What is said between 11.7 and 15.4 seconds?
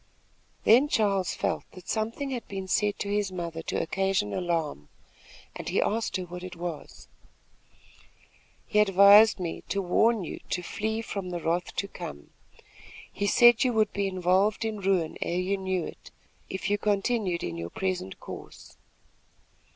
to come. He said you would be involved in ruin ere